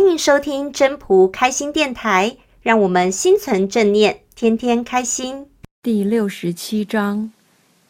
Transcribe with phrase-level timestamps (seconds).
[0.00, 5.46] 欢迎收听真仆开心电台，让我们心存正念，天天开心。
[5.82, 7.30] 第六十七章：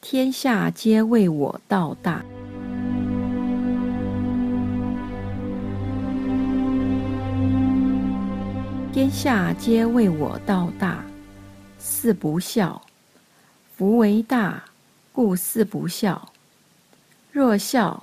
[0.00, 2.24] 天下皆为我道大。
[8.92, 11.04] 天下皆为我道大，
[11.78, 12.82] 四不孝。
[13.76, 14.64] 夫为大，
[15.12, 16.32] 故四不孝。
[17.30, 18.02] 若孝，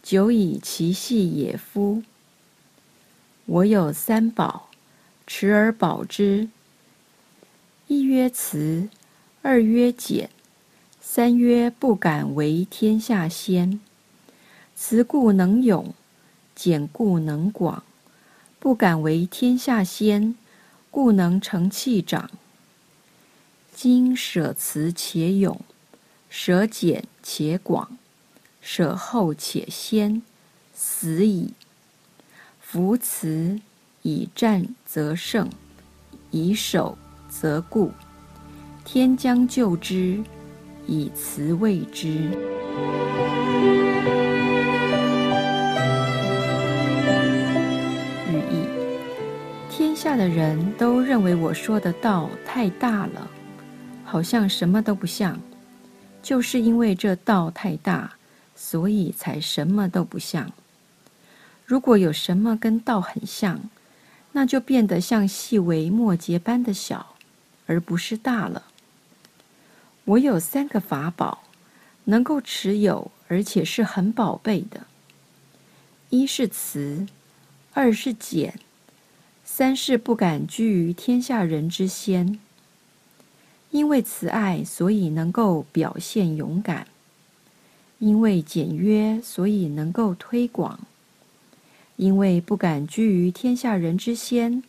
[0.00, 2.04] 久以其细也夫。
[3.46, 4.68] 我有三宝，
[5.26, 6.48] 持而保之。
[7.88, 8.88] 一曰慈，
[9.42, 10.30] 二曰俭，
[11.00, 13.80] 三曰不敢为天下先。
[14.76, 15.92] 慈故能勇，
[16.54, 17.82] 俭故能广，
[18.58, 20.36] 不敢为天下先，
[20.90, 22.30] 故能成器长。
[23.74, 25.60] 今舍慈且勇，
[26.30, 27.98] 舍俭且广，
[28.60, 30.22] 舍后且先，
[30.72, 31.52] 死矣。
[32.72, 33.60] 夫慈
[34.00, 35.46] 以战则胜，
[36.30, 36.96] 以守
[37.28, 37.92] 则固。
[38.82, 40.18] 天将救之，
[40.86, 42.08] 以慈卫之。
[48.30, 48.64] 寓意：
[49.68, 53.30] 天下的人都认为我说的道太大了，
[54.02, 55.38] 好像什么都不像。
[56.22, 58.10] 就是因为这道太大，
[58.56, 60.50] 所以才什么都不像。
[61.72, 63.70] 如果有什么跟道很像，
[64.32, 67.16] 那就变得像细微末节般的小，
[67.64, 68.64] 而不是大了。
[70.04, 71.44] 我有三个法宝，
[72.04, 74.86] 能够持有，而且是很宝贝的。
[76.10, 77.06] 一是慈，
[77.72, 78.60] 二是俭，
[79.42, 82.38] 三是不敢居于天下人之先。
[83.70, 86.84] 因为慈爱，所以能够表现勇敢；
[87.98, 90.78] 因为简约，所以能够推广。
[92.02, 94.64] 因为不敢居于天下人之先，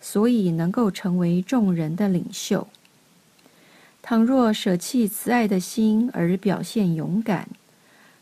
[0.00, 2.66] 所以能够成为众人的领袖。
[4.00, 7.46] 倘若舍弃慈爱的心而表现勇敢，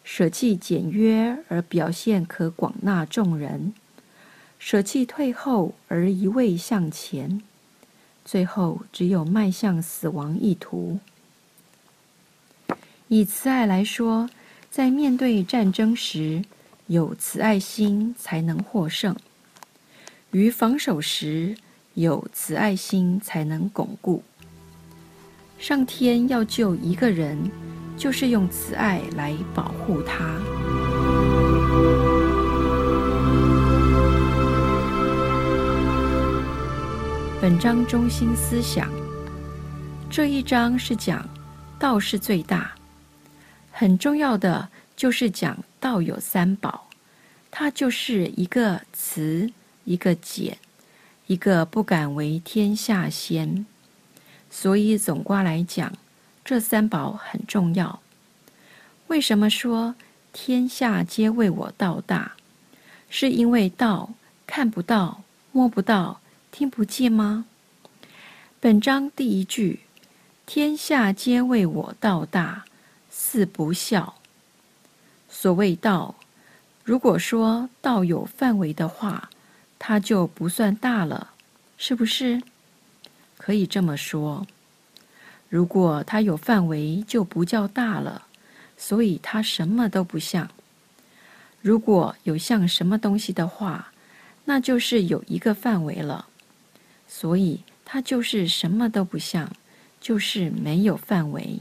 [0.02, 3.72] 舍弃简约而表现可广纳众人，
[4.58, 7.40] 舍弃退后而一味向前，
[8.24, 10.98] 最后只有迈向死亡一途。
[13.06, 14.28] 以慈爱来说，
[14.68, 16.42] 在面对战争时，
[16.88, 19.16] 有慈爱心才能获胜，
[20.30, 21.56] 于防守时
[21.94, 24.22] 有慈爱心才能巩固。
[25.58, 27.50] 上天要救一个人，
[27.96, 30.38] 就是用慈爱来保护他。
[37.40, 38.88] 本章中心思想，
[40.08, 41.28] 这一章是讲
[41.80, 42.70] 道是最大，
[43.72, 44.68] 很重要的。
[44.96, 46.88] 就是讲道有三宝，
[47.50, 49.52] 它就是一个慈，
[49.84, 50.56] 一个俭，
[51.26, 53.66] 一个不敢为天下先。
[54.50, 55.92] 所以总括来讲，
[56.44, 58.00] 这三宝很重要。
[59.08, 59.94] 为什么说
[60.32, 62.32] 天下皆为我道大？
[63.08, 64.14] 是因为道
[64.46, 66.20] 看不到、摸不到、
[66.50, 67.44] 听不见吗？
[68.58, 69.80] 本章第一句
[70.46, 72.64] ：“天下皆为我道大，
[73.10, 74.16] 四不孝。”
[75.28, 76.14] 所谓道，
[76.84, 79.30] 如果说道有范围的话，
[79.78, 81.30] 它就不算大了，
[81.76, 82.40] 是不是？
[83.36, 84.46] 可以这么说。
[85.48, 88.26] 如果它有范围，就不叫大了，
[88.76, 90.50] 所以它什么都不像。
[91.60, 93.92] 如果有像什么东西的话，
[94.44, 96.26] 那就是有一个范围了，
[97.06, 99.50] 所以它就是什么都不像，
[100.00, 101.58] 就是没有范围。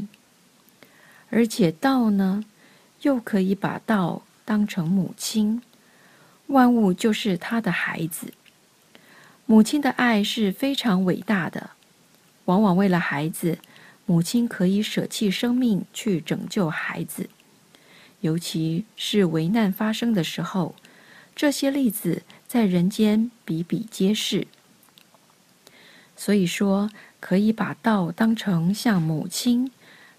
[1.29, 2.43] 而且道呢？
[3.05, 5.61] 又可以把道当成母亲，
[6.47, 8.33] 万物就是他的孩子。
[9.45, 11.69] 母亲的爱是非常伟大的，
[12.45, 13.59] 往往为了孩子，
[14.07, 17.29] 母亲可以舍弃生命去拯救孩子。
[18.21, 20.73] 尤其是危难发生的时候，
[21.35, 24.47] 这些例子在人间比比皆是。
[26.15, 29.71] 所以说，可以把道当成像母亲，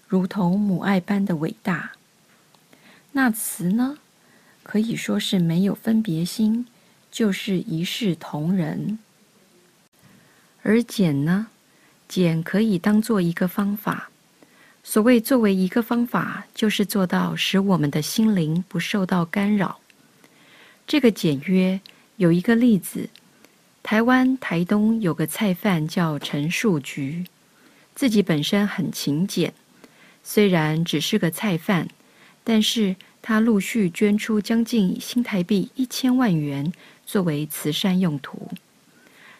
[0.07, 1.96] 如同母爱般的伟大。
[3.17, 3.97] 那慈呢，
[4.61, 6.67] 可以说是没有分别心，
[7.09, 8.99] 就是一视同仁。
[10.61, 11.47] 而俭呢，
[12.07, 14.11] 俭可以当做一个方法。
[14.83, 19.79] 所谓作为一个方法，就是做到使我们的心灵不受到干扰。
[20.85, 21.81] 这个简约
[22.17, 23.09] 有一个例子，
[23.81, 27.25] 台湾台东有个菜贩叫陈树菊，
[27.95, 29.55] 自己本身很勤俭，
[30.23, 31.87] 虽然只是个菜贩。
[32.49, 36.71] 但是他陆续捐出将近新台币一千万元
[37.05, 38.49] 作为慈善用途。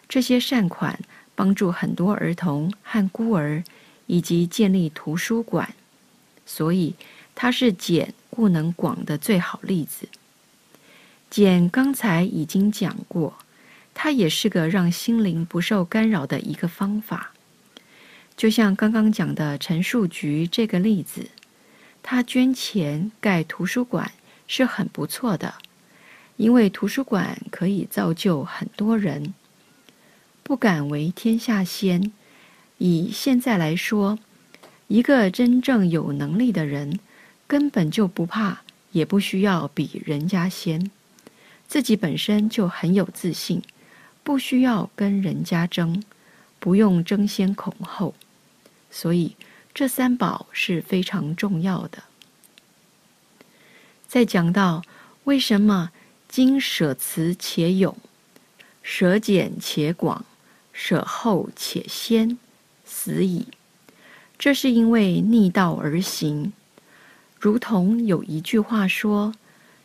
[0.06, 1.00] 这些善款
[1.34, 3.64] 帮助很多儿童和孤儿，
[4.04, 5.72] 以及建立图书馆，
[6.44, 6.94] 所以
[7.34, 10.06] 他是简故能广的最好例子。
[11.30, 13.38] 简刚才已经讲过，
[13.94, 17.32] 它也是个让心灵不受干扰的一个方法。
[18.36, 21.30] 就像刚刚讲的陈树菊这个例子。
[22.10, 24.10] 他捐钱盖图书馆
[24.46, 25.56] 是很不错的，
[26.38, 29.34] 因为图书馆可以造就很多人。
[30.42, 32.10] 不敢为天下先，
[32.78, 34.18] 以现在来说，
[34.86, 36.98] 一个真正有能力的人，
[37.46, 38.62] 根本就不怕，
[38.92, 40.90] 也不需要比人家先，
[41.66, 43.60] 自己本身就很有自信，
[44.22, 46.02] 不需要跟人家争，
[46.58, 48.14] 不用争先恐后，
[48.90, 49.36] 所以。
[49.72, 52.02] 这三宝是非常重要的。
[54.08, 54.82] 再讲到
[55.24, 55.90] 为什么
[56.28, 57.96] 今舍辞且勇，
[58.82, 60.24] 舍俭且广，
[60.72, 62.38] 舍后且先，
[62.84, 63.46] 死矣。
[64.38, 66.52] 这是因为逆道而行，
[67.38, 69.34] 如同有一句话说：“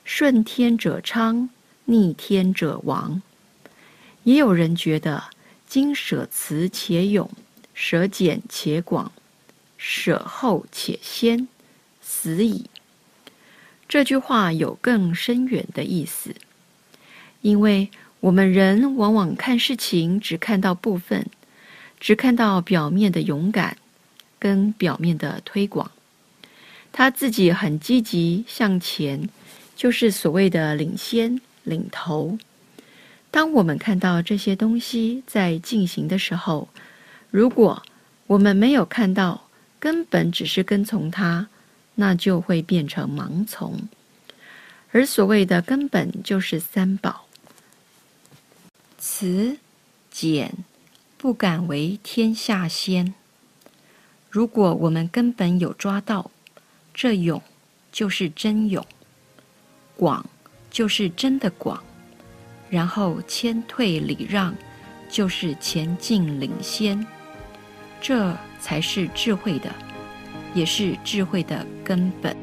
[0.05, 1.49] 顺天者昌，
[1.85, 3.21] 逆天者亡。”
[4.23, 5.23] 也有人觉得
[5.67, 7.29] 今舍辞且勇，
[7.73, 9.11] 舍俭且广。
[9.85, 11.49] 舍后且先，
[12.01, 12.67] 死矣。
[13.89, 16.33] 这句话有更深远的意思，
[17.41, 17.89] 因为
[18.21, 21.27] 我们人往往看事情只看到部分，
[21.99, 23.75] 只看到表面的勇敢
[24.39, 25.91] 跟表面的推广。
[26.93, 29.27] 他自己很积极向前，
[29.75, 32.37] 就是所谓的领先、领头。
[33.29, 36.69] 当我们看到这些东西在进行的时候，
[37.29, 37.83] 如果
[38.27, 39.49] 我们没有看到，
[39.83, 41.49] 根本只是跟从他，
[41.95, 43.89] 那就会变成盲从。
[44.93, 47.25] 而所谓的根本就是三宝：
[48.97, 49.57] 慈、
[50.09, 50.53] 俭，
[51.17, 53.13] 不敢为天下先。
[54.29, 56.31] 如果我们根本有抓到，
[56.93, 57.43] 这勇
[57.91, 58.87] 就是真勇，
[59.97, 60.25] 广
[60.71, 61.83] 就是真的广，
[62.69, 64.55] 然后谦退礼让，
[65.09, 67.05] 就是前进领先。
[67.99, 68.33] 这
[68.63, 69.69] 才是智慧的，
[70.53, 72.33] 也是智慧的根本。